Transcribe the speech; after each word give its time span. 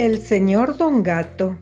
El 0.00 0.22
señor 0.22 0.78
Don 0.78 1.02
Gato. 1.02 1.58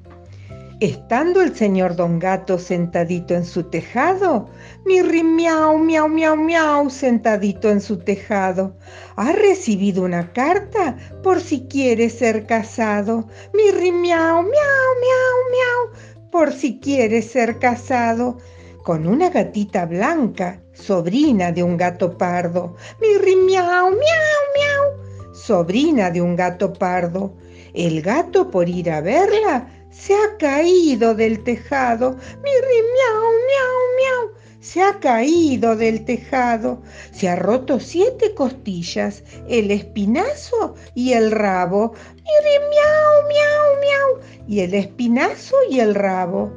Estando 0.78 1.42
el 1.42 1.56
señor 1.56 1.96
Don 1.96 2.20
Gato 2.20 2.56
sentadito 2.56 3.34
en 3.34 3.44
su 3.44 3.64
tejado, 3.64 4.48
mirri 4.86 5.24
miau, 5.24 5.76
miau, 5.76 6.08
miau, 6.08 6.36
miau, 6.36 6.88
sentadito 6.88 7.68
en 7.68 7.80
su 7.80 7.98
tejado, 7.98 8.76
ha 9.16 9.32
recibido 9.32 10.04
una 10.04 10.32
carta 10.32 10.96
por 11.24 11.40
si 11.40 11.66
quiere 11.66 12.08
ser 12.10 12.46
casado. 12.46 13.26
Mirri 13.54 13.90
miau, 13.90 14.42
miau, 14.44 14.88
miau, 15.02 15.36
miau, 15.50 16.30
por 16.30 16.52
si 16.52 16.78
quiere 16.78 17.22
ser 17.22 17.58
casado 17.58 18.38
con 18.84 19.08
una 19.08 19.30
gatita 19.30 19.84
blanca, 19.84 20.62
sobrina 20.74 21.50
de 21.50 21.64
un 21.64 21.76
gato 21.76 22.16
pardo. 22.16 22.76
Mirri 23.00 23.34
miau, 23.34 23.90
miau, 23.90 24.40
miau, 24.54 24.97
sobrina 25.38 26.10
de 26.10 26.20
un 26.20 26.36
gato 26.36 26.72
pardo. 26.72 27.32
El 27.74 28.02
gato 28.02 28.50
por 28.50 28.68
ir 28.68 28.90
a 28.90 29.00
verla 29.00 29.68
se 29.90 30.14
ha 30.14 30.36
caído 30.38 31.14
del 31.14 31.42
tejado. 31.44 32.16
Mirri, 32.42 32.80
miau, 32.94 33.24
miau, 33.48 33.78
miau. 33.98 34.38
Se 34.60 34.82
ha 34.82 34.98
caído 34.98 35.76
del 35.76 36.04
tejado. 36.04 36.82
Se 37.12 37.28
ha 37.28 37.36
roto 37.36 37.78
siete 37.78 38.34
costillas, 38.34 39.22
el 39.48 39.70
espinazo 39.70 40.74
y 40.94 41.12
el 41.12 41.30
rabo. 41.30 41.94
Mirri, 42.14 42.58
miau, 42.70 43.28
miau, 43.28 43.80
miau. 43.80 44.46
Y 44.48 44.60
el 44.60 44.74
espinazo 44.74 45.56
y 45.70 45.80
el 45.80 45.94
rabo. 45.94 46.52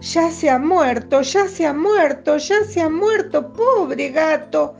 Ya 0.00 0.30
se 0.30 0.50
ha 0.50 0.58
muerto, 0.58 1.22
ya 1.22 1.48
se 1.48 1.64
ha 1.64 1.72
muerto, 1.72 2.36
ya 2.36 2.64
se 2.64 2.82
ha 2.82 2.90
muerto, 2.90 3.52
pobre 3.54 4.10
gato. 4.10 4.74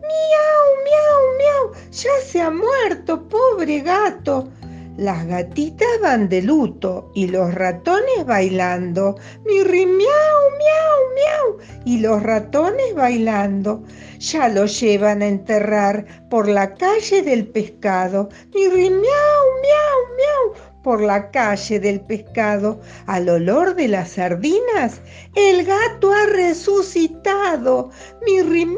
Miau, 0.00 0.66
miau, 0.84 1.20
miau, 1.38 1.83
ya 1.94 2.10
se 2.26 2.40
ha 2.40 2.50
muerto, 2.50 3.28
pobre 3.28 3.80
gato. 3.80 4.48
Las 4.96 5.26
gatitas 5.26 5.88
van 6.02 6.28
de 6.28 6.42
luto 6.42 7.10
y 7.14 7.28
los 7.28 7.54
ratones 7.54 8.26
bailando. 8.26 9.16
Mirri, 9.44 9.86
miau, 9.86 10.40
miau, 10.58 10.98
miau. 11.14 11.58
Y 11.84 11.98
los 11.98 12.22
ratones 12.22 12.94
bailando. 12.94 13.82
Ya 14.18 14.48
lo 14.48 14.66
llevan 14.66 15.22
a 15.22 15.26
enterrar 15.26 16.06
por 16.30 16.48
la 16.48 16.74
calle 16.74 17.22
del 17.22 17.46
pescado. 17.46 18.28
Mirri, 18.54 18.90
miau, 18.90 19.44
miau, 19.62 19.98
miau. 20.16 20.64
Por 20.82 21.00
la 21.00 21.30
calle 21.30 21.80
del 21.80 22.00
pescado, 22.00 22.80
al 23.06 23.28
olor 23.28 23.74
de 23.74 23.88
las 23.88 24.10
sardinas, 24.10 25.00
el 25.34 25.64
gato 25.64 26.12
ha 26.12 26.26
resucitado. 26.26 27.90
Mirri, 28.26 28.66
miau, 28.66 28.76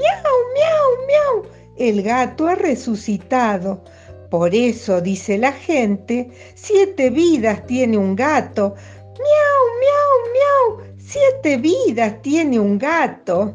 miau. 0.55 0.66
El 1.79 2.03
gato 2.03 2.47
ha 2.47 2.55
resucitado. 2.55 3.83
Por 4.31 4.55
eso, 4.55 5.01
dice 5.01 5.39
la 5.39 5.53
gente, 5.53 6.31
siete 6.55 7.11
vidas 7.11 7.67
tiene 7.67 7.97
un 7.99 8.17
gato. 8.17 8.75
Miau, 9.19 9.65
miau, 9.81 10.79
miau, 10.81 10.95
siete 10.99 11.59
vidas 11.59 12.21
tiene 12.23 12.59
un 12.59 12.79
gato. 12.79 13.55